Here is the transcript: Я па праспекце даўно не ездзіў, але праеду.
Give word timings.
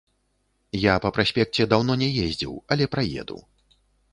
Я 0.85 0.95
па 1.03 1.11
праспекце 1.17 1.67
даўно 1.73 1.99
не 2.05 2.09
ездзіў, 2.25 2.53
але 2.77 2.85
праеду. 2.95 3.37